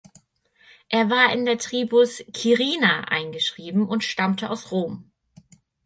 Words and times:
Er 0.89 1.11
war 1.11 1.31
in 1.31 1.45
der 1.45 1.59
Tribus 1.59 2.23
"Quirina" 2.33 3.01
eingeschrieben 3.01 3.87
und 3.87 4.03
stammte 4.03 4.49
aus 4.49 4.71
Rom. 4.71 5.11